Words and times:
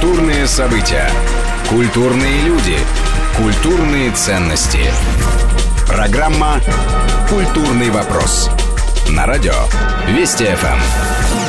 Культурные 0.00 0.46
события. 0.46 1.10
Культурные 1.68 2.40
люди. 2.40 2.78
Культурные 3.36 4.10
ценности. 4.12 4.90
Программа 5.86 6.58
«Культурный 7.28 7.90
вопрос». 7.90 8.48
На 9.10 9.26
радио 9.26 9.52
Вести 10.08 10.46
ФМ. 10.46 11.39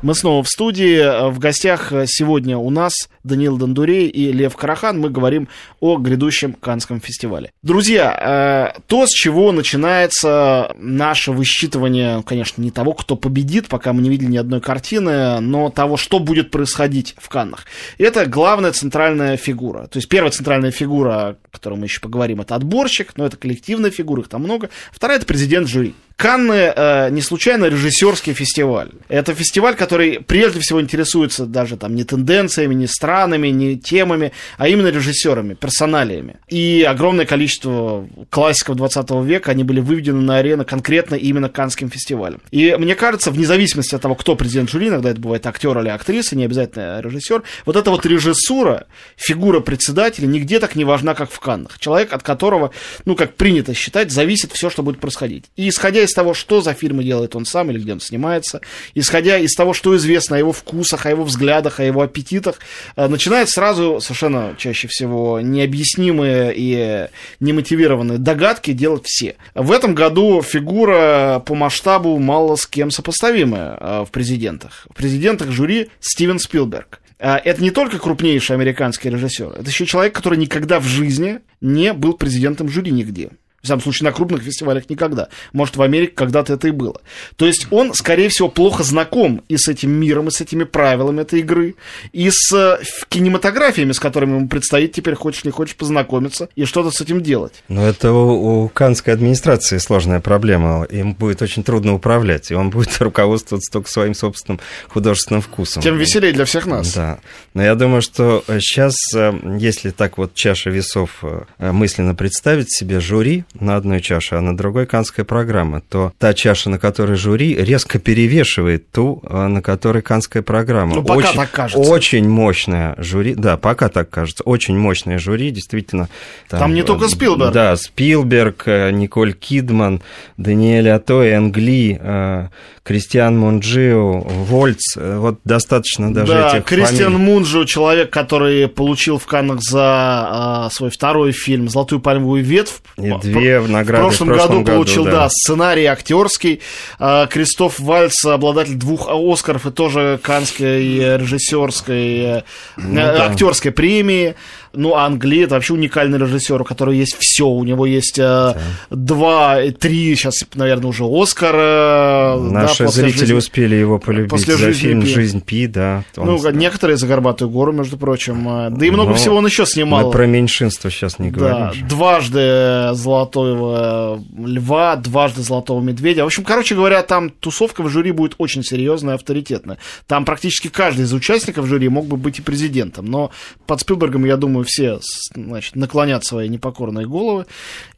Мы 0.00 0.14
снова 0.14 0.44
в 0.44 0.48
студии. 0.48 1.28
В 1.28 1.40
гостях 1.40 1.92
сегодня 2.06 2.56
у 2.56 2.70
нас 2.70 3.08
Даниил 3.24 3.56
Дондурей 3.56 4.06
и 4.06 4.30
Лев 4.30 4.54
Карахан. 4.54 5.00
Мы 5.00 5.10
говорим 5.10 5.48
о 5.80 5.96
грядущем 5.96 6.52
Канском 6.52 7.00
фестивале. 7.00 7.50
Друзья, 7.62 8.74
э, 8.76 8.80
то, 8.86 9.06
с 9.06 9.10
чего 9.10 9.50
начинается 9.50 10.72
наше 10.78 11.32
высчитывание, 11.32 12.22
конечно, 12.22 12.62
не 12.62 12.70
того, 12.70 12.92
кто 12.92 13.16
победит, 13.16 13.66
пока 13.66 13.92
мы 13.92 14.00
не 14.00 14.08
видели 14.08 14.30
ни 14.30 14.36
одной 14.36 14.60
картины, 14.60 15.40
но 15.40 15.68
того, 15.68 15.96
что 15.96 16.20
будет 16.20 16.52
происходить 16.52 17.16
в 17.18 17.28
Каннах. 17.28 17.66
Это 17.98 18.24
главная 18.26 18.70
центральная 18.70 19.36
фигура. 19.36 19.88
То 19.88 19.96
есть 19.96 20.08
первая 20.08 20.30
центральная 20.30 20.70
фигура, 20.70 21.10
о 21.10 21.36
которой 21.50 21.74
мы 21.74 21.86
еще 21.86 22.00
поговорим, 22.00 22.40
это 22.40 22.54
отборщик, 22.54 23.16
но 23.16 23.26
это 23.26 23.36
коллективная 23.36 23.90
фигура, 23.90 24.22
их 24.22 24.28
там 24.28 24.44
много. 24.44 24.70
Вторая 24.92 25.18
это 25.18 25.26
президент 25.26 25.66
жюри. 25.66 25.96
Канны 26.18 26.72
э, 26.74 27.10
не 27.10 27.22
случайно 27.22 27.66
режиссерский 27.66 28.32
фестиваль. 28.32 28.90
Это 29.08 29.34
фестиваль, 29.34 29.76
который 29.76 30.18
прежде 30.18 30.58
всего 30.58 30.80
интересуется 30.80 31.46
даже 31.46 31.76
там 31.76 31.94
не 31.94 32.02
тенденциями, 32.02 32.74
не 32.74 32.88
странами, 32.88 33.46
не 33.48 33.78
темами, 33.78 34.32
а 34.56 34.66
именно 34.66 34.88
режиссерами, 34.88 35.54
персоналиями. 35.54 36.38
И 36.48 36.82
огромное 36.82 37.24
количество 37.24 38.08
классиков 38.30 38.74
20 38.74 39.08
века, 39.26 39.52
они 39.52 39.62
были 39.62 39.78
выведены 39.78 40.20
на 40.20 40.38
арену 40.38 40.64
конкретно 40.64 41.14
именно 41.14 41.48
Канским 41.48 41.88
фестивалем. 41.88 42.40
И 42.50 42.74
мне 42.76 42.96
кажется, 42.96 43.30
вне 43.30 43.46
зависимости 43.46 43.94
от 43.94 44.02
того, 44.02 44.16
кто 44.16 44.34
президент 44.34 44.70
жюри, 44.70 44.88
иногда 44.88 45.10
это 45.10 45.20
бывает 45.20 45.46
актер 45.46 45.78
или 45.78 45.88
актриса, 45.88 46.34
не 46.34 46.46
обязательно 46.46 47.00
режиссер, 47.00 47.44
вот 47.64 47.76
эта 47.76 47.92
вот 47.92 48.04
режиссура, 48.04 48.88
фигура 49.14 49.60
председателя 49.60 50.26
нигде 50.26 50.58
так 50.58 50.74
не 50.74 50.82
важна, 50.82 51.14
как 51.14 51.30
в 51.30 51.38
Каннах. 51.38 51.78
Человек, 51.78 52.12
от 52.12 52.24
которого, 52.24 52.72
ну, 53.04 53.14
как 53.14 53.36
принято 53.36 53.72
считать, 53.72 54.10
зависит 54.10 54.50
все, 54.50 54.68
что 54.68 54.82
будет 54.82 54.98
происходить. 54.98 55.44
И 55.54 55.68
исходя 55.68 56.07
из 56.07 56.07
того, 56.12 56.34
что 56.34 56.60
за 56.60 56.74
фильмы 56.74 57.04
делает 57.04 57.36
он 57.36 57.44
сам 57.44 57.70
или 57.70 57.78
где 57.78 57.92
он 57.92 58.00
снимается, 58.00 58.60
исходя 58.94 59.38
из 59.38 59.54
того, 59.54 59.74
что 59.74 59.96
известно 59.96 60.36
о 60.36 60.38
его 60.38 60.52
вкусах, 60.52 61.06
о 61.06 61.10
его 61.10 61.24
взглядах, 61.24 61.80
о 61.80 61.84
его 61.84 62.02
аппетитах, 62.02 62.58
э, 62.96 63.06
начинает 63.08 63.48
сразу 63.50 64.00
совершенно 64.00 64.54
чаще 64.58 64.88
всего 64.88 65.40
необъяснимые 65.40 66.52
и 66.54 67.08
немотивированные 67.40 68.18
догадки 68.18 68.72
делать 68.72 69.06
все. 69.06 69.36
В 69.54 69.72
этом 69.72 69.94
году 69.94 70.42
фигура 70.42 71.42
по 71.44 71.54
масштабу 71.54 72.18
мало 72.18 72.56
с 72.56 72.66
кем 72.66 72.90
сопоставимая 72.90 73.76
э, 73.78 74.04
в 74.06 74.10
президентах. 74.10 74.86
В 74.90 74.94
президентах 74.94 75.50
жюри 75.50 75.90
Стивен 76.00 76.38
Спилберг. 76.38 77.00
Э, 77.18 77.36
это 77.36 77.62
не 77.62 77.70
только 77.70 77.98
крупнейший 77.98 78.56
американский 78.56 79.10
режиссер, 79.10 79.54
это 79.58 79.68
еще 79.68 79.86
человек, 79.86 80.14
который 80.14 80.38
никогда 80.38 80.80
в 80.80 80.84
жизни 80.84 81.40
не 81.60 81.92
был 81.92 82.14
президентом 82.14 82.68
жюри 82.68 82.92
нигде. 82.92 83.30
В 83.60 83.66
самом 83.66 83.82
случае, 83.82 84.04
на 84.04 84.12
крупных 84.12 84.42
фестивалях 84.42 84.88
никогда. 84.88 85.28
Может, 85.52 85.76
в 85.76 85.82
Америке 85.82 86.12
когда-то 86.14 86.52
это 86.52 86.68
и 86.68 86.70
было. 86.70 87.00
То 87.36 87.44
есть 87.44 87.66
он, 87.72 87.92
скорее 87.92 88.28
всего, 88.28 88.48
плохо 88.48 88.84
знаком 88.84 89.42
и 89.48 89.56
с 89.56 89.66
этим 89.66 89.90
миром, 89.90 90.28
и 90.28 90.30
с 90.30 90.40
этими 90.40 90.62
правилами 90.62 91.22
этой 91.22 91.40
игры, 91.40 91.74
и 92.12 92.30
с 92.30 92.52
э, 92.52 92.78
кинематографиями, 93.08 93.90
с 93.90 93.98
которыми 93.98 94.36
ему 94.36 94.48
предстоит 94.48 94.92
теперь, 94.92 95.16
хочешь 95.16 95.44
не 95.44 95.50
хочешь, 95.50 95.74
познакомиться 95.74 96.48
и 96.54 96.66
что-то 96.66 96.92
с 96.92 97.00
этим 97.00 97.20
делать. 97.20 97.64
Но 97.68 97.84
это 97.84 98.12
у, 98.12 98.64
у 98.64 98.68
канской 98.68 99.12
администрации 99.12 99.78
сложная 99.78 100.20
проблема. 100.20 100.84
Им 100.84 101.14
будет 101.14 101.42
очень 101.42 101.64
трудно 101.64 101.94
управлять, 101.94 102.52
и 102.52 102.54
он 102.54 102.70
будет 102.70 102.96
руководствоваться 103.00 103.72
только 103.72 103.90
своим 103.90 104.14
собственным 104.14 104.60
художественным 104.86 105.42
вкусом. 105.42 105.82
Тем 105.82 105.98
веселее 105.98 106.32
для 106.32 106.44
всех 106.44 106.66
нас. 106.66 106.94
Да. 106.94 107.18
Но 107.54 107.64
я 107.64 107.74
думаю, 107.74 108.02
что 108.02 108.44
сейчас, 108.60 108.94
э, 109.16 109.32
если 109.58 109.90
так 109.90 110.16
вот 110.16 110.34
чаша 110.34 110.70
весов 110.70 111.18
э, 111.22 111.72
мысленно 111.72 112.14
представить 112.14 112.72
себе 112.72 113.00
жюри, 113.00 113.44
на 113.60 113.76
одной 113.76 114.00
чаше, 114.00 114.36
а 114.36 114.40
на 114.40 114.56
другой 114.56 114.86
канская 114.86 115.24
программа, 115.24 115.80
то 115.80 116.12
та 116.18 116.34
чаша, 116.34 116.70
на 116.70 116.78
которой 116.78 117.16
жюри, 117.16 117.54
резко 117.56 117.98
перевешивает 117.98 118.90
ту, 118.90 119.22
а, 119.24 119.48
на 119.48 119.62
которой 119.62 120.02
канская 120.02 120.42
программа. 120.42 120.94
Ну, 120.94 121.02
пока 121.02 121.28
очень, 121.28 121.36
так 121.36 121.50
кажется. 121.50 121.90
Очень 121.90 122.28
мощная 122.28 122.94
жюри, 122.98 123.34
да, 123.34 123.56
пока 123.56 123.88
так 123.88 124.10
кажется, 124.10 124.44
очень 124.44 124.76
мощная 124.76 125.18
жюри, 125.18 125.50
действительно. 125.50 126.08
Там, 126.48 126.60
там 126.60 126.74
не 126.74 126.82
только 126.82 127.06
э, 127.06 127.08
Спилберг. 127.08 127.52
Да, 127.52 127.76
Спилберг, 127.76 128.62
э, 128.66 128.90
Николь 128.90 129.32
Кидман, 129.32 130.02
Даниэль 130.36 130.90
Атой, 130.90 131.32
Энгли, 131.32 131.98
э, 132.00 132.48
Кристиан 132.82 133.38
Мунджио, 133.38 134.20
Вольц, 134.20 134.96
вот 134.96 135.40
достаточно 135.44 136.12
даже 136.12 136.32
да, 136.32 136.56
этих 136.56 136.64
Кристиан 136.64 137.12
фамилий. 137.12 137.32
Мунджио, 137.32 137.64
человек, 137.64 138.10
который 138.10 138.66
получил 138.68 139.18
в 139.18 139.26
Каннах 139.26 139.60
за 139.60 140.68
свой 140.72 140.90
второй 140.90 141.32
фильм 141.32 141.68
«Золотую 141.68 142.00
пальмовую 142.00 142.42
ветвь». 142.42 142.80
И 142.96 143.12
две 143.20 143.37
награды 143.40 144.02
в 144.02 144.06
прошлом, 144.06 144.28
в 144.28 144.32
прошлом 144.32 144.48
году, 144.48 144.64
году 144.64 144.76
получил, 144.76 145.04
да. 145.04 145.10
да, 145.10 145.28
сценарий 145.30 145.86
актерский. 145.86 146.60
А, 146.98 147.26
Кристоф 147.26 147.78
Вальц, 147.78 148.24
обладатель 148.24 148.74
двух 148.74 149.08
Оскаров 149.08 149.66
и 149.66 149.70
тоже 149.70 150.18
канской 150.22 151.16
режиссерской, 151.16 152.44
ну, 152.76 153.00
э, 153.00 153.16
да. 153.16 153.26
актерской 153.26 153.70
премии. 153.70 154.34
Ну, 154.72 154.94
а 154.94 155.06
Англия 155.06 155.44
это 155.44 155.54
вообще 155.54 155.74
уникальный 155.74 156.18
режиссер, 156.18 156.60
у 156.60 156.64
которого 156.64 156.94
есть 156.94 157.16
все. 157.18 157.46
У 157.46 157.64
него 157.64 157.86
есть 157.86 158.18
э, 158.18 158.22
да. 158.22 158.56
два, 158.90 159.58
три, 159.78 160.14
сейчас, 160.14 160.44
наверное, 160.54 160.88
уже 160.88 161.04
Оскара. 161.04 162.36
Наши 162.38 162.84
да, 162.84 162.90
зрители 162.90 163.20
жизни, 163.20 163.34
успели 163.34 163.76
его 163.76 163.98
полюбить 163.98 164.30
после 164.30 164.56
за 164.56 164.66
жизни 164.66 164.80
фильм 164.80 165.02
Пи. 165.02 165.08
«Жизнь 165.08 165.40
Пи», 165.42 165.66
да. 165.66 166.04
Ну, 166.16 166.40
да. 166.40 166.52
некоторые 166.52 166.96
за 166.96 167.06
«Горбатую 167.06 167.50
гору», 167.50 167.72
между 167.72 167.96
прочим. 167.96 168.48
Э, 168.48 168.70
да 168.70 168.86
и 168.86 168.90
много 168.90 169.10
Но 169.10 169.16
всего 169.16 169.36
он 169.36 169.46
еще 169.46 169.66
снимал. 169.66 170.06
Мы 170.06 170.12
про 170.12 170.26
меньшинство 170.26 170.90
сейчас 170.90 171.18
не 171.18 171.30
говорим. 171.30 171.58
Да, 171.58 171.72
же. 171.72 171.84
дважды 171.84 172.94
«Золотого 172.94 174.22
льва», 174.38 174.96
дважды 174.96 175.42
«Золотого 175.42 175.80
медведя». 175.80 176.24
В 176.24 176.26
общем, 176.26 176.44
короче 176.44 176.74
говоря, 176.74 177.02
там 177.02 177.30
тусовка 177.30 177.82
в 177.82 177.88
жюри 177.88 178.12
будет 178.12 178.34
очень 178.38 178.62
серьезная 178.62 179.14
и 179.14 179.16
авторитетная. 179.16 179.78
Там 180.06 180.24
практически 180.24 180.68
каждый 180.68 181.04
из 181.04 181.12
участников 181.12 181.66
жюри 181.66 181.88
мог 181.88 182.06
бы 182.06 182.16
быть 182.16 182.38
и 182.38 182.42
президентом. 182.42 183.06
Но 183.06 183.30
под 183.66 183.80
Спилбергом, 183.80 184.24
я 184.24 184.36
думаю, 184.36 184.57
все 184.64 185.00
значит, 185.34 185.76
наклонят 185.76 186.24
свои 186.24 186.48
непокорные 186.48 187.06
головы 187.06 187.46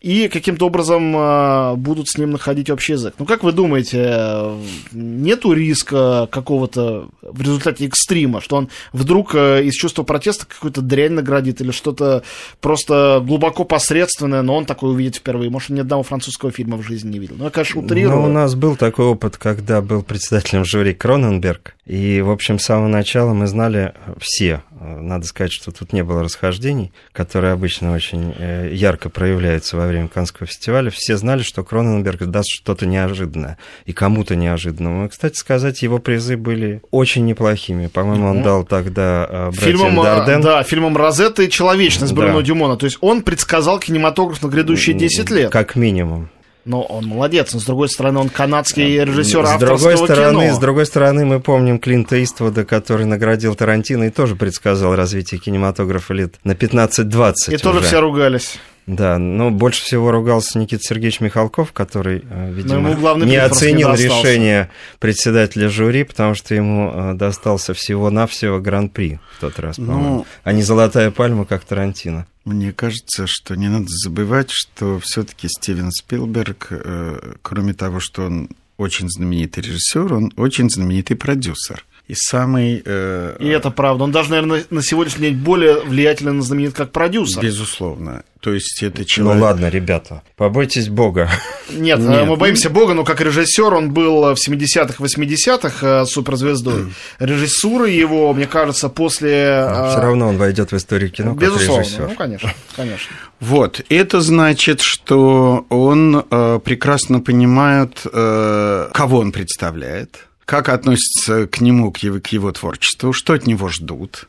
и 0.00 0.28
каким-то 0.28 0.66
образом 0.66 1.14
э, 1.16 1.74
будут 1.76 2.08
с 2.08 2.16
ним 2.16 2.32
находить 2.32 2.70
общий 2.70 2.92
язык. 2.92 3.14
Ну, 3.18 3.26
как 3.26 3.42
вы 3.42 3.52
думаете, 3.52 4.52
нету 4.92 5.52
риска 5.52 6.28
какого-то 6.30 7.08
в 7.22 7.40
результате 7.40 7.86
экстрима, 7.86 8.40
что 8.40 8.56
он 8.56 8.68
вдруг 8.92 9.34
э, 9.34 9.64
из 9.64 9.74
чувства 9.74 10.02
протеста 10.02 10.46
какую-то 10.46 10.80
дрянь 10.80 11.12
наградит 11.12 11.60
или 11.60 11.70
что-то 11.70 12.22
просто 12.60 13.22
глубоко 13.24 13.64
посредственное, 13.64 14.42
но 14.42 14.56
он 14.56 14.64
такое 14.64 14.90
увидит 14.90 15.16
впервые. 15.16 15.50
Может, 15.50 15.70
ни 15.70 15.80
одного 15.80 16.02
французского 16.02 16.50
фильма 16.50 16.76
в 16.76 16.82
жизни 16.82 17.12
не 17.12 17.18
видел. 17.18 17.36
Ну, 17.38 17.44
я, 17.44 17.50
конечно, 17.50 17.80
утрирую. 17.80 18.16
Ну, 18.16 18.24
у 18.24 18.32
нас 18.32 18.54
был 18.54 18.76
такой 18.76 19.06
опыт, 19.06 19.36
когда 19.36 19.80
был 19.80 20.02
председателем 20.02 20.64
жюри 20.64 20.94
Кроненберг, 20.94 21.74
и, 21.86 22.20
в 22.20 22.30
общем, 22.30 22.58
с 22.58 22.64
самого 22.64 22.88
начала 22.88 23.32
мы 23.34 23.46
знали 23.46 23.94
все, 24.20 24.62
надо 24.80 25.26
сказать, 25.26 25.52
что 25.52 25.72
тут 25.72 25.92
не 25.92 26.02
было 26.02 26.22
расхождений, 26.22 26.92
которые 27.12 27.52
обычно 27.52 27.92
очень 27.92 28.34
э, 28.36 28.70
ярко 28.72 29.10
проявляются 29.10 29.76
во 29.76 29.86
время 29.86 30.08
Канского 30.08 30.46
фестиваля. 30.46 30.90
Все 30.90 31.16
знали, 31.16 31.42
что 31.42 31.62
Кроненберг 31.62 32.24
даст 32.26 32.48
что-то 32.50 32.86
неожиданное 32.86 33.58
и 33.84 33.92
кому-то 33.92 34.36
неожиданное. 34.36 35.08
Кстати 35.08 35.36
сказать, 35.36 35.82
его 35.82 35.98
призы 35.98 36.36
были 36.36 36.80
очень 36.90 37.26
неплохими. 37.26 37.88
По-моему, 37.88 38.30
он 38.30 38.42
дал 38.42 38.64
тогда 38.64 39.26
э, 39.28 39.50
фильмом, 39.52 39.96
Дарден. 40.02 40.40
Да, 40.40 40.62
фильмом 40.62 40.96
«Розетта» 40.96 41.42
и 41.42 41.50
«Человечность» 41.50 42.14
Бруно 42.14 42.40
да. 42.40 42.42
Дюмона. 42.42 42.76
То 42.76 42.86
есть 42.86 42.98
он 43.02 43.22
предсказал 43.22 43.78
кинематограф 43.78 44.42
на 44.42 44.48
грядущие 44.48 44.96
10 44.96 45.30
лет. 45.30 45.52
Как 45.52 45.76
минимум. 45.76 46.30
Но 46.64 46.82
он 46.82 47.06
молодец, 47.06 47.54
но 47.54 47.60
с 47.60 47.64
другой 47.64 47.88
стороны, 47.88 48.18
он 48.20 48.28
канадский 48.28 49.02
режиссер 49.02 49.46
с 49.46 49.58
другой 49.58 49.96
стороны, 49.96 50.46
кино. 50.46 50.54
С 50.54 50.58
другой 50.58 50.86
стороны, 50.86 51.24
мы 51.24 51.40
помним 51.40 51.78
Клинта 51.78 52.22
Иствуда, 52.22 52.64
который 52.64 53.06
наградил 53.06 53.54
Тарантино 53.54 54.04
и 54.04 54.10
тоже 54.10 54.36
предсказал 54.36 54.94
развитие 54.94 55.40
кинематографа 55.40 56.12
лет 56.12 56.34
на 56.44 56.52
15-20 56.52 57.34
И 57.48 57.54
уже. 57.54 57.58
тоже 57.58 57.80
все 57.80 58.00
ругались. 58.00 58.58
Да, 58.90 59.18
но 59.18 59.52
больше 59.52 59.84
всего 59.84 60.10
ругался 60.10 60.58
Никита 60.58 60.82
Сергеевич 60.82 61.20
Михалков, 61.20 61.72
который, 61.72 62.24
э, 62.28 62.52
видимо, 62.52 62.90
не 63.24 63.36
оценил 63.36 63.90
не 63.90 64.02
решение 64.02 64.68
председателя 64.98 65.68
жюри, 65.68 66.02
потому 66.02 66.34
что 66.34 66.56
ему 66.56 66.90
э, 66.92 67.14
достался 67.14 67.72
всего-навсего 67.72 68.58
гран-при 68.58 69.20
в 69.36 69.40
тот 69.42 69.60
раз, 69.60 69.76
по-моему, 69.76 70.02
ну, 70.02 70.26
а 70.42 70.52
не 70.52 70.62
«Золотая 70.62 71.12
пальма», 71.12 71.44
как 71.44 71.64
Тарантино. 71.64 72.26
Мне 72.44 72.72
кажется, 72.72 73.26
что 73.28 73.54
не 73.54 73.68
надо 73.68 73.86
забывать, 73.88 74.50
что 74.50 74.98
все-таки 74.98 75.46
Стивен 75.46 75.92
Спилберг, 75.92 76.66
э, 76.70 77.34
кроме 77.42 77.74
того, 77.74 78.00
что 78.00 78.22
он 78.22 78.48
очень 78.76 79.08
знаменитый 79.08 79.62
режиссер, 79.62 80.12
он 80.12 80.32
очень 80.36 80.68
знаменитый 80.68 81.16
продюсер. 81.16 81.84
И 82.10 82.14
самый... 82.16 82.82
Э, 82.84 83.36
И 83.38 83.46
это 83.46 83.70
правда. 83.70 84.02
Он 84.02 84.10
даже, 84.10 84.30
наверное, 84.30 84.64
на 84.70 84.82
сегодняшний 84.82 85.28
день 85.28 85.36
более 85.38 85.80
влиятельно 85.80 86.42
знаменит 86.42 86.74
как 86.74 86.90
продюсер. 86.90 87.40
Безусловно. 87.40 88.24
То 88.40 88.52
есть 88.52 88.82
это 88.82 89.04
человек... 89.04 89.36
Ну 89.38 89.44
ладно, 89.46 89.68
ребята, 89.68 90.22
побойтесь 90.36 90.88
Бога. 90.88 91.30
Нет, 91.70 92.00
Нет. 92.00 92.26
мы 92.26 92.34
боимся 92.36 92.68
Бога, 92.68 92.94
но 92.94 93.04
как 93.04 93.20
режиссер 93.20 93.72
он 93.74 93.92
был 93.92 94.34
в 94.34 94.38
70-х, 94.48 94.94
80-х 95.04 95.86
э, 95.86 96.04
суперзвездой. 96.06 96.86
Режиссура 97.20 97.86
его, 97.86 98.32
мне 98.32 98.46
кажется, 98.48 98.88
после... 98.88 99.30
э, 99.30 99.90
Все 99.90 100.00
равно 100.00 100.26
он 100.28 100.36
войдет 100.36 100.72
в 100.72 100.76
историю 100.76 101.10
кино 101.12 101.34
как 101.34 101.42
Безусловно, 101.44 101.82
режиссер. 101.82 102.08
ну, 102.08 102.14
конечно, 102.16 102.52
конечно. 102.74 103.14
Вот, 103.38 103.82
это 103.88 104.20
значит, 104.20 104.80
что 104.80 105.64
он 105.68 106.24
э, 106.28 106.58
прекрасно 106.64 107.20
понимает, 107.20 108.00
э, 108.12 108.88
кого 108.92 109.18
он 109.18 109.30
представляет, 109.30 110.26
как 110.50 110.68
относится 110.68 111.46
к 111.46 111.60
нему, 111.60 111.92
к 111.92 111.98
его, 111.98 112.18
к 112.18 112.26
его 112.26 112.50
творчеству, 112.50 113.12
что 113.12 113.34
от 113.34 113.46
него 113.46 113.68
ждут. 113.68 114.26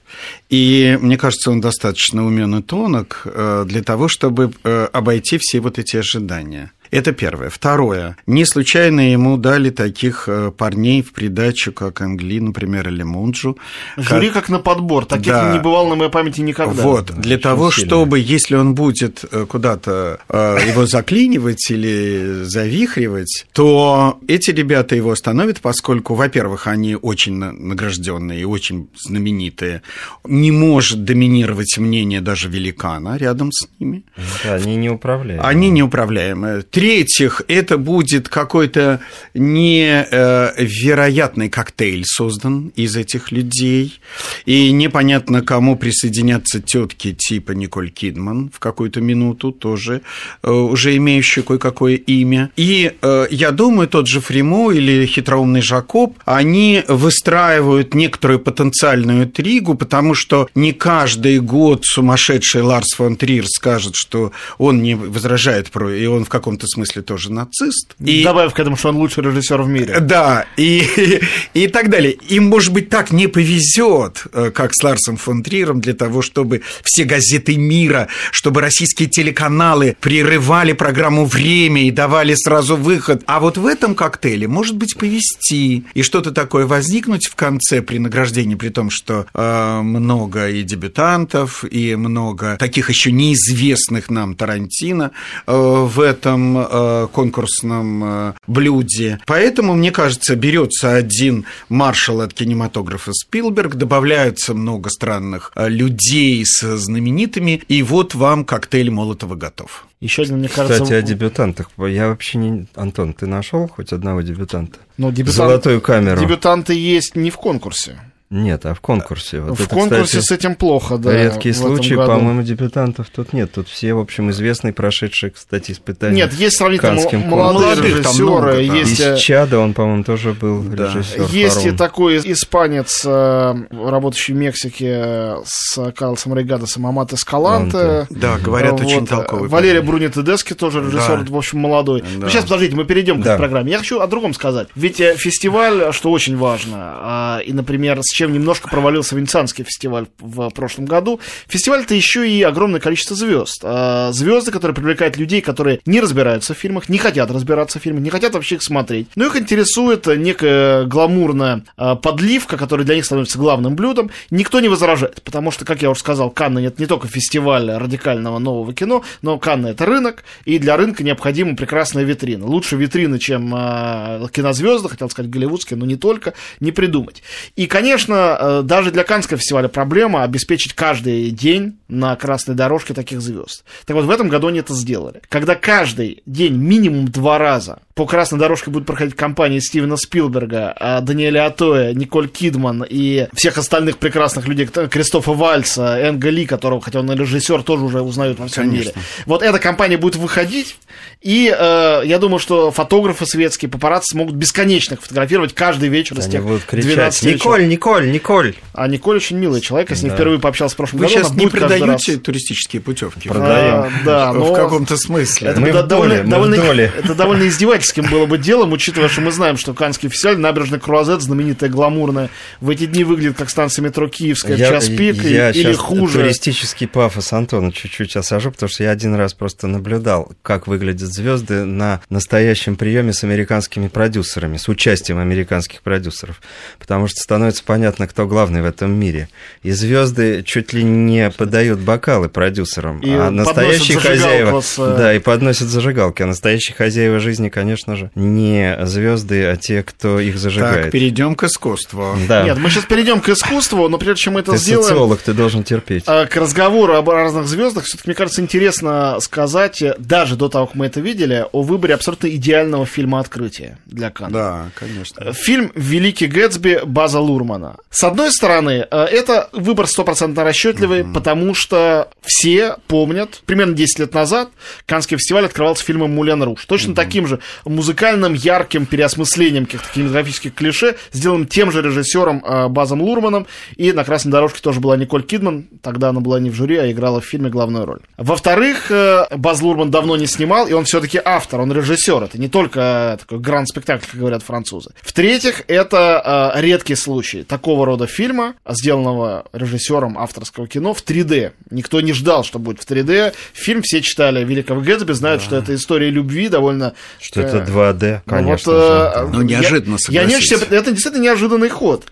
И 0.51 0.95
мне 1.01 1.18
кажется, 1.18 1.50
он 1.50 1.62
достаточно 1.62 2.23
умен 2.23 2.59
и 2.59 2.62
тонок 2.62 3.23
э, 3.25 3.65
для 3.68 3.81
того, 3.81 4.07
чтобы 4.07 4.53
э, 4.63 4.88
обойти 4.94 5.39
все 5.39 5.59
вот 5.62 5.79
эти 5.79 5.97
ожидания. 5.97 6.73
Это 6.91 7.13
первое. 7.13 7.49
Второе. 7.49 8.17
Не 8.27 8.45
случайно 8.45 9.11
ему 9.11 9.38
дали 9.38 9.69
таких 9.69 10.25
э, 10.27 10.51
парней 10.51 11.01
в 11.01 11.13
придачу, 11.13 11.71
как 11.71 12.01
Англи, 12.01 12.39
например, 12.39 12.89
или 12.89 13.03
Мунджу. 13.03 13.57
Жюри 13.95 14.29
как 14.29 14.49
на 14.49 14.59
подбор, 14.59 15.05
таких 15.05 15.31
Да. 15.31 15.53
не 15.53 15.59
бывало 15.59 15.89
на 15.89 15.95
моей 15.95 16.11
памяти 16.11 16.41
никогда. 16.41 16.81
Вот, 16.83 17.05
для 17.15 17.35
очень 17.35 17.43
того, 17.43 17.71
сильно. 17.71 17.88
чтобы, 17.88 18.19
если 18.19 18.55
он 18.55 18.75
будет 18.75 19.23
э, 19.31 19.45
куда-то 19.47 20.19
э, 20.27 20.57
его 20.67 20.85
заклинивать 20.85 21.71
или 21.71 22.41
завихривать, 22.43 23.45
то 23.53 24.19
эти 24.27 24.51
ребята 24.51 24.95
его 24.95 25.11
остановят, 25.11 25.61
поскольку, 25.61 26.15
во-первых, 26.15 26.67
они 26.67 26.95
очень 26.95 27.35
на- 27.38 27.53
награжденные 27.53 28.41
и 28.41 28.43
очень 28.45 28.89
знаменитые. 29.05 29.81
Не 30.25 30.51
может 30.51 31.05
доминировать 31.05 31.77
мнение 31.77 32.19
даже 32.19 32.49
великана 32.49 33.15
рядом 33.17 33.51
с 33.53 33.67
ними. 33.79 34.03
Да, 34.43 34.55
они 34.55 34.75
не 34.75 34.89
управляют. 34.89 35.43
Они 35.45 35.69
неуправляемые. 35.69 36.63
В-третьих, 36.81 37.44
это 37.48 37.78
будет 37.78 38.28
какой-то 38.28 39.01
невероятный 39.36 41.48
коктейль 41.48 42.06
создан 42.07 42.72
из 42.75 42.95
этих 42.95 43.31
людей. 43.31 44.00
И 44.48 44.72
непонятно, 44.72 45.44
кому 45.44 45.75
присоединятся 45.75 46.60
тетки 46.60 47.13
типа 47.13 47.51
Николь 47.51 47.92
Кидман 47.92 48.50
в 48.51 48.57
какую-то 48.57 49.00
минуту, 49.00 49.51
тоже 49.51 50.01
э, 50.42 50.50
уже 50.50 50.98
имеющие 50.98 51.44
кое-какое 51.44 51.98
имя. 51.98 52.50
И 52.56 52.94
э, 53.00 53.27
я 53.30 53.51
думаю, 53.51 53.88
тот 53.88 54.07
же 54.07 54.19
Фримо 54.19 54.72
или 54.72 55.06
хитроумный 55.06 55.62
Жакоб, 55.62 56.18
они 56.25 56.84
выстраивают 56.88 57.94
некоторую 57.94 58.39
потенциальную 58.39 59.25
интригу, 59.25 59.75
потому 59.75 60.16
что 60.16 60.50
не 60.56 60.74
каждый 60.74 61.42
год 61.42 61.86
сумасшедший 61.86 62.63
Ларс 62.63 62.95
фон 62.95 63.18
Триер 63.18 63.45
скажет, 63.45 63.94
что 63.95 64.31
он 64.57 64.81
не 64.81 64.95
возражает 64.95 65.69
про... 65.69 65.95
И 65.95 66.07
он 66.07 66.25
в 66.25 66.30
каком-то 66.30 66.70
смысле 66.71 67.01
тоже 67.01 67.31
нацист. 67.31 67.95
И... 68.00 68.23
Добавив 68.23 68.53
к 68.53 68.59
этому, 68.59 68.75
что 68.75 68.89
он 68.89 68.97
лучший 68.97 69.23
режиссер 69.23 69.62
в 69.62 69.68
мире. 69.68 70.00
Да, 70.00 70.45
и, 70.57 71.21
и 71.53 71.68
так 71.68 71.89
далее. 71.89 72.13
Им, 72.29 72.45
может 72.45 72.73
быть, 72.73 72.89
так 72.89 73.12
не 73.12 73.27
повезет, 73.27 74.23
э, 74.33 74.51
как 74.53 74.73
с 74.73 74.83
Ларсом 74.83 75.18
фон 75.18 75.44
Триером, 75.44 75.81
для 75.81 75.94
того, 75.94 76.21
чтобы 76.21 76.62
все 76.83 77.03
газеты 77.03 77.57
мира, 77.57 78.07
чтобы 78.31 78.62
российские 78.62 79.09
телеканалы 79.09 79.95
прерывали 80.00 80.73
программу 80.73 81.25
«Время» 81.25 81.83
и 81.83 81.91
давали 81.91 82.35
сразу 82.35 82.75
выход. 82.75 83.24
А 83.25 83.39
вот 83.39 83.57
в 83.57 83.65
этом 83.65 83.95
коктейле, 83.95 84.47
может 84.47 84.75
быть, 84.77 84.97
повести 84.97 85.85
и 85.94 86.01
что-то 86.01 86.31
такое 86.31 86.65
возникнуть 86.65 87.27
в 87.27 87.35
конце 87.35 87.81
при 87.81 87.97
награждении, 87.97 88.56
при 88.56 88.69
том, 88.69 88.89
что 88.89 89.25
э, 89.33 89.81
много 89.81 90.50
и 90.50 90.63
дебютантов, 90.63 91.63
и 91.69 91.95
много 91.95 92.57
таких 92.57 92.89
еще 92.89 93.12
неизвестных 93.12 94.09
нам 94.09 94.35
Тарантино 94.35 95.12
э, 95.47 95.53
в 95.53 96.00
этом 96.00 96.61
э, 96.69 97.08
конкурсном 97.12 98.04
э, 98.04 98.34
блюде. 98.48 99.19
Поэтому, 99.25 99.74
мне 99.74 99.92
кажется, 99.92 100.36
берется 100.36 100.94
один 100.94 101.46
маршал 101.69 102.22
от 102.22 102.34
кинематографа 102.34 103.12
Спилберг, 103.13 103.75
добавляются 103.75 104.54
много 104.54 104.90
странных 104.90 105.52
э, 105.56 105.69
людей 105.69 106.44
с 106.46 106.78
знаменитыми, 106.78 107.62
и 107.68 107.84
вот 107.84 108.16
вам 108.16 108.46
коктейль 108.46 108.92
Молотова 108.92 109.36
готов. 109.36 109.86
Еще 110.00 110.24
один, 110.24 110.40
мне 110.40 110.50
кажется... 110.50 110.81
Кстати, 110.84 110.94
о 110.94 111.02
дебютантах. 111.04 111.69
Я 111.78 112.08
вообще 112.08 112.40
не... 112.40 112.66
Антон, 112.75 113.13
ты 113.13 113.28
нашел 113.28 113.68
хоть 113.68 113.94
одного 113.94 114.22
дебютанта? 114.22 114.80
ну, 114.98 115.12
дебютант- 115.12 115.31
Золотую 115.36 115.81
камеру. 115.81 116.19
Дебютанты 116.19 116.74
есть 116.74 117.16
не 117.16 117.30
в 117.30 117.38
конкурсе. 117.38 118.00
Нет, 118.31 118.66
а 118.66 118.74
в 118.74 118.80
конкурсе. 118.80 119.42
Вот 119.42 119.57
в 119.60 119.62
это, 119.66 119.69
конкурсе 119.75 120.19
кстати, 120.19 120.25
с 120.25 120.31
этим 120.31 120.56
плохо, 120.56 120.98
да. 120.98 121.12
Редкий 121.12 121.51
случай, 121.51 121.95
по-моему, 121.95 122.44
дебютантов 122.44 123.07
тут 123.13 123.33
нет. 123.33 123.51
Тут 123.51 123.68
все, 123.68 123.94
в 123.94 124.00
общем, 124.00 124.31
известные, 124.31 124.72
прошедшие, 124.72 125.31
кстати, 125.31 125.74
испытания. 125.74 126.16
Нет, 126.16 126.33
есть 126.33 126.56
сравнительно 126.57 126.92
м- 126.92 127.30
молодые. 127.30 127.75
Молодых 127.75 128.04
там 128.04 128.16
много, 128.16 128.51
режиссеры, 128.54 128.68
да. 128.68 128.75
есть... 128.78 129.00
э, 129.01 129.16
Из 129.16 129.19
Чада 129.19 129.60
он, 129.60 129.74
по-моему, 129.74 130.04
тоже 130.06 130.31
был 130.33 130.62
Да. 130.63 130.86
режиссер. 130.88 131.25
Есть 131.30 131.57
и 131.57 131.63
Харун. 131.63 131.78
такой 131.78 132.18
испанец, 132.19 133.04
э, 133.06 133.54
работающий 133.72 134.34
в 134.34 134.38
Мексике 134.38 134.86
э, 134.95 135.36
с 135.45 135.92
Карлосом 135.92 136.34
Рейгадосом, 136.34 136.88
Амат 136.88 137.12
Эскаланте. 137.12 138.07
Да, 138.10 138.38
говорят, 138.38 138.72
Вот, 138.74 138.81
очень 138.84 139.04
э, 139.04 139.07
толковый. 139.07 139.50
Валерия. 139.50 139.81
Бруни 139.81 140.07
Тедески 140.07 140.54
тоже 140.54 140.80
режиссер, 140.80 141.24
Да. 141.25 141.34
в 141.34 141.36
общем, 141.38 141.60
молодой. 141.60 142.01
Да. 142.01 142.07
Ну, 142.13 142.30
сейчас, 142.30 142.44
подождите, 142.45 142.77
мы 142.77 142.86
перейдем 142.86 143.19
к 143.22 143.25
Да. 143.25 143.31
этой 143.34 143.39
программе. 143.39 143.72
Я 143.74 143.80
хочу 143.80 144.00
о 144.00 144.07
другом 144.07 144.34
сказать. 144.34 144.69
Ведь 144.75 145.01
э, 145.01 145.16
фестиваль, 145.18 145.92
что 145.92 146.12
очень 146.12 146.38
важно, 146.38 146.77
а, 146.77 147.39
и, 147.45 147.51
например, 147.51 148.00
с 148.01 148.20
чем 148.21 148.33
немножко 148.33 148.69
провалился 148.69 149.15
Венецианский 149.15 149.63
фестиваль 149.63 150.06
в 150.19 150.51
прошлом 150.51 150.85
году, 150.85 151.19
фестиваль 151.47 151.81
это 151.81 151.95
еще 151.95 152.29
и 152.29 152.44
огромное 152.44 152.79
количество 152.79 153.15
звезд. 153.15 153.63
Звезды, 154.12 154.51
которые 154.51 154.75
привлекают 154.75 155.18
людей, 155.18 155.41
которые 155.41 155.79
не 155.88 156.00
разбираются 156.00 156.53
в 156.53 156.57
фильмах, 156.57 156.88
не 156.88 157.00
хотят 157.00 157.31
разбираться 157.31 157.79
в 157.79 157.81
фильмах, 157.81 158.03
не 158.03 158.12
хотят 158.12 158.35
вообще 158.35 158.56
их 158.56 158.62
смотреть. 158.62 159.07
Но 159.15 159.25
их 159.25 159.35
интересует 159.35 160.06
некая 160.06 160.85
гламурная 160.85 161.65
а, 161.77 161.95
подливка, 161.95 162.57
которая 162.57 162.85
для 162.85 162.94
них 162.94 163.06
становится 163.06 163.39
главным 163.39 163.75
блюдом. 163.75 164.12
Никто 164.29 164.59
не 164.59 164.67
возражает, 164.67 165.24
потому 165.24 165.50
что, 165.50 165.65
как 165.65 165.81
я 165.81 165.89
уже 165.89 166.01
сказал, 166.01 166.29
Канны 166.29 166.59
это 166.59 166.79
не 166.79 166.85
только 166.85 167.07
фестиваль 167.07 167.71
радикального 167.71 168.38
нового 168.38 168.71
кино, 168.71 169.03
но 169.24 169.39
Канны 169.39 169.69
это 169.69 169.88
рынок, 169.88 170.24
и 170.45 170.59
для 170.59 170.77
рынка 170.77 171.03
необходима 171.03 171.56
прекрасная 171.56 172.03
витрина. 172.03 172.45
Лучше 172.45 172.75
витрины, 172.75 173.17
чем 173.17 173.51
э, 173.56 174.27
кинозвезды, 174.31 174.89
хотел 174.89 175.09
сказать 175.09 175.31
голливудские, 175.31 175.79
но 175.79 175.88
не 175.88 175.95
только, 175.95 176.35
не 176.59 176.71
придумать. 176.71 177.24
И, 177.56 177.65
конечно, 177.65 178.11
э, 178.13 178.62
даже 178.63 178.92
для 178.92 179.04
Каннского 179.04 179.38
фестиваля 179.38 179.68
проблема 179.68 180.24
обеспечить 180.24 180.74
каждый 180.74 181.31
день 181.31 181.80
на 181.88 182.16
красной 182.16 182.56
дорожке 182.56 182.94
таких 182.94 183.22
звезд. 183.22 183.63
Так 183.86 183.96
вот, 183.96 184.06
в 184.06 184.10
этом 184.10 184.30
году 184.30 184.48
они 184.48 184.60
это 184.60 184.74
сделали. 184.74 185.22
Когда 185.30 185.56
каждый 185.56 186.24
день 186.25 186.56
минимум 186.56 187.08
два 187.08 187.38
раза 187.38 187.80
по 188.01 188.07
красной 188.07 188.39
дорожке 188.39 188.71
будут 188.71 188.88
проходить 188.88 189.15
компании 189.15 189.59
Стивена 189.59 189.95
Спилберга, 189.95 190.74
а, 190.75 191.01
Даниэля 191.01 191.45
Атоя, 191.45 191.94
Николь 191.94 192.30
Кидман 192.30 192.83
и 192.89 193.27
всех 193.36 193.59
остальных 193.59 194.00
прекрасных 194.00 194.48
людей, 194.48 194.65
Кристофа 194.65 195.33
Вальса, 195.33 196.00
Энга 196.09 196.31
Ли, 196.31 196.48
которого, 196.48 196.81
хотя 196.81 197.01
он 197.01 197.12
и 197.12 197.15
режиссер, 197.15 197.62
тоже 197.62 197.84
уже 197.86 198.01
узнают 198.01 198.39
во 198.39 198.48
всем 198.48 198.63
Конечно. 198.63 198.89
мире. 198.89 199.05
Вот 199.27 199.43
эта 199.43 199.60
компания 199.60 199.98
будет 199.98 200.15
выходить, 200.15 200.77
и 201.22 201.55
э, 201.55 202.01
я 202.05 202.17
думаю, 202.17 202.39
что 202.39 202.72
фотографы 202.72 203.27
светские, 203.27 203.70
папарацци 203.70 204.13
смогут 204.13 204.34
бесконечно 204.34 204.98
фотографировать 205.00 205.53
каждый 205.53 205.89
вечер 205.89 206.17
из 206.17 206.24
Они 206.24 206.31
тех 206.31 206.41
будут 206.43 206.63
кричать, 206.63 206.96
12 206.96 207.22
вечера. 207.24 207.36
Николь, 207.38 207.67
Николь, 207.67 208.12
Николь. 208.12 208.55
А 208.74 208.88
Николь 208.88 209.17
очень 209.17 209.38
милый 209.38 209.62
человек, 209.62 209.91
я 209.91 209.96
с 209.96 210.01
ней 210.01 210.10
Да. 210.10 210.15
впервые 210.15 210.39
пообщался 210.39 210.74
в 210.74 210.77
прошлом 210.77 211.01
Вы 211.01 211.05
году. 211.05 211.20
сейчас 211.20 211.29
она 211.29 211.39
не 211.43 211.48
продаете 211.50 211.86
раз. 211.86 212.01
туристические 212.24 212.81
путевки? 212.81 213.29
Продаем. 213.29 213.74
А, 213.75 213.89
да, 214.03 214.31
В 214.31 214.38
но 214.39 214.55
каком-то 214.55 214.98
смысле. 214.98 215.50
это, 215.50 215.60
Мы 215.62 215.72
в 215.72 215.84
довольно, 215.86 216.15
мы 216.15 216.24
в 216.24 216.29
довольно- 216.29 216.58
доле. 216.58 216.91
это 216.98 217.13
довольно 217.13 217.48
издевательским 217.91 218.10
было 218.12 218.25
бы 218.25 218.38
делом, 218.38 218.71
учитывая, 218.74 219.10
что 219.10 219.21
мы 219.21 219.31
знаем, 219.31 219.57
что 219.57 219.74
Каннский 219.74 220.10
фестиваль, 220.10 220.38
набережная 220.38 220.79
Круазет, 220.79 221.21
знаменитая, 221.21 221.69
гламурная, 221.69 222.29
в 222.60 222.69
эти 222.69 222.86
дни 222.86 223.03
выглядит 223.03 223.38
как 223.38 223.50
станция 223.50 223.83
метро 223.83 224.07
Киевская 224.07 224.55
в 224.55 224.60
час 224.60 224.88
пик, 224.89 225.24
и- 225.25 225.33
я 225.33 225.51
или 225.51 225.63
щас 225.74 225.77
хуже. 225.77 226.19
туристический 226.19 226.88
пафос 226.88 227.33
Антона 227.33 227.71
чуть-чуть 227.71 228.15
осажу, 228.15 228.51
потому 228.51 228.69
что 228.69 228.83
я 228.83 228.91
один 228.91 229.15
раз 229.15 229.33
просто 229.33 229.67
наблюдал, 229.67 230.31
как 230.41 230.67
выглядят 230.67 231.10
звезды 231.13 231.65
на 231.65 232.01
настоящем 232.10 232.75
приеме 232.75 233.13
с 233.13 233.24
американскими 233.24 233.88
продюсерами, 233.88 234.57
с 234.57 234.67
участием 234.67 235.19
американских 235.19 235.81
продюсеров, 235.81 236.41
потому 236.79 237.07
что 237.07 237.19
становится 237.19 237.63
понятно, 237.63 238.07
кто 238.07 238.27
главный 238.27 238.62
в 238.62 238.65
этом 238.65 238.91
мире. 238.91 239.29
И 239.63 239.71
звезды 239.71 240.43
чуть 240.43 240.74
ли 240.74 240.83
не 240.83 241.29
подают 241.31 241.79
бокалы 241.79 242.29
продюсерам, 242.29 243.00
И 243.00 243.12
а 243.12 243.29
настоящие 243.31 243.98
хозяева, 244.00 244.62
с, 244.62 244.77
э, 244.79 244.95
да, 244.98 245.13
и 245.13 245.19
подносят 245.19 245.67
зажигалки, 245.67 246.21
а 246.21 246.27
настоящие 246.27 246.75
хозяева 246.75 247.19
жизни, 247.19 247.50
конечно, 247.50 247.71
конечно 247.72 247.96
же, 247.96 248.12
не 248.16 248.78
звезды, 248.86 249.46
а 249.46 249.56
те, 249.56 249.84
кто 249.84 250.20
их 250.20 250.38
зажигает. 250.38 250.84
Так, 250.84 250.92
перейдем 250.92 251.36
к 251.36 251.44
искусству. 251.44 252.16
Да. 252.28 252.44
Нет, 252.44 252.58
мы 252.58 252.70
сейчас 252.70 252.86
перейдем 252.86 253.22
к 253.22 253.30
искусству, 253.30 253.88
но 253.88 253.98
прежде 253.98 254.24
чем 254.24 254.34
мы 254.34 254.42
это 254.42 254.51
ты 254.51 254.58
сделаем... 254.58 254.88
социолог, 254.88 255.22
ты 255.22 255.34
должен 255.34 255.63
терпеть. 255.63 256.04
А, 256.08 256.25
к 256.25 256.36
разговору 256.36 256.96
об 256.96 257.10
разных 257.10 257.48
звездах, 257.48 257.86
все-таки, 257.86 258.10
мне 258.10 258.16
кажется, 258.16 258.42
интересно 258.42 259.18
сказать, 259.20 259.82
даже 259.98 260.36
до 260.36 260.50
того, 260.50 260.68
как 260.68 260.75
мы 260.75 260.88
это 260.88 261.00
видели, 261.00 261.46
о 261.51 261.62
выборе 261.62 261.94
абсолютно 261.94 262.28
идеального 262.28 262.86
фильма 262.86 263.20
открытия 263.20 263.78
для 263.86 264.10
Канна. 264.10 264.32
Да, 264.32 264.70
конечно. 264.75 265.34
Фильм 265.34 265.72
«Великий 265.75 266.28
Гэтсби» 266.28 266.82
База 266.86 267.20
Лурмана. 267.20 267.78
С 267.90 268.04
одной 268.04 268.32
стороны, 268.32 268.86
э, 268.90 269.04
это 269.04 269.50
выбор 269.54 269.88
стопроцентно 269.88 270.44
расчетливый, 270.44 271.01
mm-hmm. 271.01 271.13
потому 271.13 271.54
что 271.54 272.10
все 272.22 272.78
помнят, 272.88 273.42
примерно 273.46 273.74
10 273.74 274.00
лет 274.00 274.13
назад 274.13 274.50
Каннский 274.86 275.18
фестиваль 275.18 275.46
открывался 275.46 275.84
фильмом 275.84 276.12
«Мулен 276.12 276.44
Руш». 276.44 276.66
Точно 276.66 276.92
mm-hmm. 276.92 276.96
таким 276.96 277.28
же 277.28 277.40
музыкальным, 277.65 278.34
ярким 278.34 278.86
переосмыслением 278.86 279.65
каких-то 279.65 279.88
кинематографических 279.94 280.53
клише, 280.53 280.96
сделанным 281.12 281.48
тем 281.48 281.72
же 281.72 281.82
режиссером 281.82 282.44
э, 282.44 282.68
Базом 282.68 283.01
Лурманом. 283.01 283.48
И 283.75 283.94
на 283.94 284.03
красной 284.03 284.32
дорожке 284.32 284.62
тоже 284.62 284.80
была 284.80 284.98
Николь 284.98 285.24
Кидман. 285.24 285.68
Тогда 285.82 286.10
она 286.10 286.20
была 286.20 286.39
не 286.39 286.50
в 286.50 286.56
жюри, 286.56 286.77
а 286.77 286.91
играла 286.91 287.22
в 287.22 287.25
фильме 287.25 287.50
главную 287.50 287.86
роль. 287.86 288.00
Во-вторых, 288.18 288.91
э, 288.91 289.25
Баз 289.36 289.62
Лурман 289.62 289.91
давно 289.91 290.18
не 290.18 290.27
снимал, 290.27 290.68
и 290.68 290.74
он 290.74 290.86
все-таки 290.86 291.20
автор, 291.24 291.62
он 291.62 291.72
режиссер. 291.72 292.24
Это 292.24 292.39
не 292.39 292.48
только 292.48 293.18
такой 293.20 293.39
гранд-спектакль, 293.39 294.06
как 294.10 294.20
говорят 294.20 294.44
французы. 294.44 294.91
В-третьих, 295.01 295.63
это 295.68 296.53
редкий 296.56 296.96
случай 296.96 297.44
такого 297.44 297.86
рода 297.86 298.08
фильма, 298.08 298.56
сделанного 298.68 299.46
режиссером 299.53 300.18
авторского 300.18 300.68
кино 300.68 300.94
в 300.94 301.03
3D. 301.03 301.51
Никто 301.70 302.01
не 302.01 302.13
ждал, 302.13 302.44
что 302.44 302.60
будет 302.60 302.82
в 302.82 302.89
3D. 302.89 303.34
Фильм 303.53 303.82
все 303.82 304.01
читали 304.01 304.44
Великого 304.44 304.82
Гэтсби, 304.82 305.13
знают, 305.13 305.41
да. 305.41 305.46
что 305.46 305.56
это 305.58 305.75
история 305.75 306.10
любви 306.10 306.48
довольно... 306.48 306.94
Что 307.20 307.41
это 307.58 307.72
2D, 307.72 308.22
ну, 308.25 308.31
конечно 308.31 308.72
вот, 308.72 308.81
же. 308.81 309.29
Ну, 309.34 309.41
неожиданно, 309.41 309.98
я, 310.10 310.22
я 310.22 310.27
не, 310.27 310.36
Это 310.36 310.91
действительно 310.91 311.24
неожиданный 311.24 311.70
ход. 311.70 312.05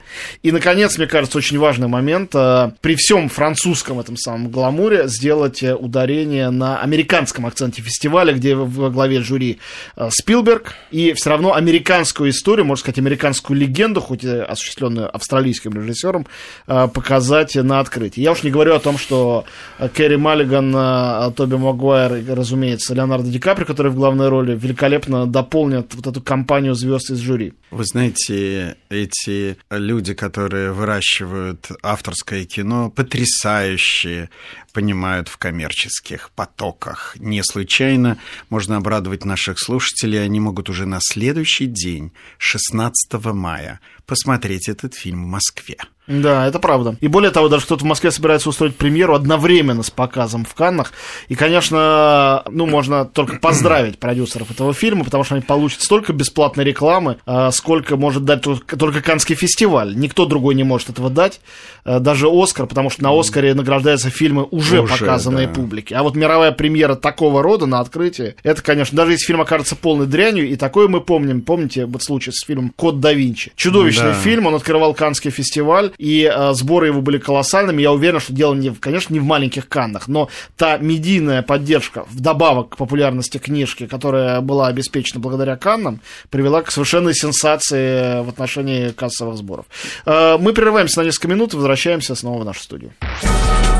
И, 0.43 0.51
наконец, 0.51 0.97
мне 0.97 1.07
кажется, 1.07 1.37
очень 1.37 1.57
важный 1.59 1.87
момент. 1.87 2.31
Э, 2.33 2.71
при 2.81 2.95
всем 2.95 3.29
французском 3.29 3.99
этом 3.99 4.17
самом 4.17 4.49
гламуре 4.49 5.07
сделать 5.07 5.63
э, 5.63 5.75
ударение 5.75 6.49
на 6.49 6.81
американском 6.81 7.45
акценте 7.45 7.81
фестиваля, 7.81 8.33
где 8.33 8.55
во 8.55 8.89
главе 8.89 9.21
жюри 9.21 9.59
э, 9.95 10.09
Спилберг, 10.11 10.75
и 10.91 11.13
все 11.13 11.29
равно 11.29 11.53
американскую 11.53 12.29
историю, 12.29 12.65
можно 12.65 12.81
сказать, 12.81 12.99
американскую 12.99 13.59
легенду, 13.59 14.01
хоть 14.01 14.23
и 14.23 14.29
осуществленную 14.29 15.13
австралийским 15.15 15.73
режиссером, 15.73 16.27
показать 16.65 17.55
на 17.55 17.79
открытии. 17.79 18.21
Я 18.21 18.31
уж 18.31 18.43
не 18.43 18.51
говорю 18.51 18.75
о 18.75 18.79
том, 18.79 18.97
что 18.97 19.45
Кэрри 19.93 20.15
Маллиган, 20.15 21.33
Тоби 21.33 21.55
Магуайр 21.55 22.15
и, 22.15 22.29
разумеется, 22.29 22.93
Леонардо 22.93 23.29
Ди 23.29 23.39
Капри, 23.39 23.65
который 23.65 23.91
в 23.91 23.95
главной 23.95 24.29
роли, 24.29 24.55
великолепно 24.55 25.25
дополнят 25.31 25.93
вот 25.95 26.07
эту 26.07 26.21
компанию 26.21 26.75
звезд 26.75 27.11
из 27.11 27.19
жюри. 27.19 27.53
Вы 27.71 27.85
знаете, 27.85 28.77
эти 28.89 29.57
люди, 29.69 30.13
которые 30.13 30.71
выращивают 30.71 31.69
авторское 31.83 32.45
кино, 32.45 32.89
потрясающие, 32.89 34.29
понимают 34.73 35.27
в 35.27 35.37
коммерческих 35.37 36.31
потоках. 36.35 37.15
Не 37.19 37.43
случайно 37.43 38.17
можно 38.49 38.77
обрадовать 38.77 39.25
наших 39.25 39.59
слушателей, 39.59 40.23
они 40.23 40.39
могут 40.39 40.69
уже 40.69 40.85
на 40.85 40.99
следующий 41.01 41.65
день, 41.65 42.11
16 42.37 43.13
мая, 43.33 43.79
посмотреть 44.05 44.69
этот 44.69 44.95
фильм 44.95 45.25
в 45.25 45.27
Москве. 45.27 45.77
Да, 46.09 46.47
это 46.47 46.57
правда. 46.57 46.95
И 47.01 47.07
более 47.07 47.29
того, 47.29 47.49
даже 47.49 47.65
кто-то 47.65 47.83
в 47.83 47.87
Москве 47.87 48.09
собирается 48.09 48.49
устроить 48.49 48.75
премьеру 48.75 49.13
одновременно 49.13 49.83
с 49.83 49.91
показом 49.91 50.43
в 50.43 50.55
Каннах. 50.55 50.91
И, 51.27 51.35
конечно, 51.35 52.43
ну, 52.49 52.65
можно 52.65 53.05
только 53.05 53.35
поздравить 53.41 53.99
продюсеров 53.99 54.49
этого 54.49 54.73
фильма, 54.73 55.05
потому 55.05 55.23
что 55.23 55.35
они 55.35 55.43
получат 55.43 55.83
столько 55.83 56.11
бесплатной 56.11 56.63
рекламы, 56.63 57.17
а, 57.27 57.51
сколько 57.51 57.95
может 57.95 58.25
дать 58.25 58.41
только 58.41 59.01
Каннский 59.01 59.35
фестиваль. 59.35 59.95
Никто 59.95 60.25
другой 60.25 60.55
не 60.55 60.63
может 60.63 60.89
этого 60.89 61.11
дать. 61.11 61.41
А, 61.85 61.99
даже 61.99 62.27
Оскар, 62.27 62.65
потому 62.65 62.89
что 62.89 63.03
на 63.03 63.17
Оскаре 63.17 63.53
награждаются 63.53 64.09
фильмы 64.09 64.47
уже, 64.49 64.81
уже 64.81 64.93
показанные 64.97 65.47
да. 65.47 65.53
публике. 65.53 65.95
А 65.95 66.01
вот 66.01 66.15
мировая 66.15 66.51
премьера 66.51 66.95
такого 66.95 67.43
рода 67.43 67.67
на 67.67 67.79
открытии, 67.81 68.35
это, 68.41 68.63
конечно, 68.63 68.97
даже 68.97 69.11
если 69.11 69.25
фильм 69.25 69.41
окажется 69.41 69.75
полной 69.75 70.07
дрянью, 70.07 70.49
и 70.49 70.55
такое 70.55 70.87
мы 70.87 71.01
помним. 71.01 71.41
Помните 71.41 71.85
вот 71.85 72.01
случай 72.01 72.31
с 72.31 72.43
фильмом 72.43 72.73
«Код 72.75 72.99
да 72.99 73.13
Винчи»? 73.13 73.51
Чудовищный 73.55 74.13
да. 74.13 74.13
фильм, 74.13 74.47
он 74.47 74.55
открывал 74.55 74.95
Каннский 74.95 75.29
фестиваль, 75.29 75.91
и 75.99 76.23
э, 76.23 76.53
сборы 76.53 76.87
его 76.87 77.01
были 77.01 77.19
колоссальными. 77.19 77.81
Я 77.81 77.91
уверен, 77.91 78.19
что 78.19 78.33
дело, 78.33 78.55
не, 78.55 78.71
конечно, 78.71 79.13
не 79.13 79.19
в 79.19 79.25
маленьких 79.25 79.67
каннах, 79.67 80.07
но 80.07 80.29
та 80.57 80.77
медийная 80.77 81.43
поддержка, 81.43 82.05
вдобавок 82.09 82.69
к 82.69 82.77
популярности 82.77 83.37
книжки, 83.37 83.85
которая 83.85 84.41
была 84.41 84.67
обеспечена 84.67 85.19
благодаря 85.19 85.57
Каннам, 85.57 85.99
привела 86.29 86.61
к 86.61 86.71
совершенной 86.71 87.13
сенсации 87.13 88.23
в 88.23 88.29
отношении 88.29 88.89
кассовых 88.89 89.37
сборов. 89.37 89.65
Э, 90.05 90.37
мы 90.39 90.53
прерываемся 90.53 91.01
на 91.01 91.05
несколько 91.05 91.27
минут 91.27 91.53
и 91.53 91.57
возвращаемся 91.57 92.15
снова 92.15 92.41
в 92.41 92.45
нашу 92.45 92.61
студию. 92.61 92.93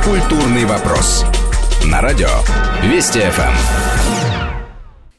Культурный 0.04 0.66
вопрос. 0.66 1.26
На 1.86 2.02
радио 2.02 2.30
Вести 2.84 3.20
ФМ. 3.20 4.19